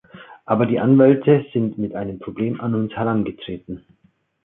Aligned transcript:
Aber 0.47 0.65
die 0.65 0.79
Anwälte 0.79 1.45
sind 1.53 1.77
mit 1.77 1.93
einem 1.93 2.17
Problem 2.17 2.59
an 2.59 2.73
uns 2.73 2.91
herangetreten. 2.93 3.85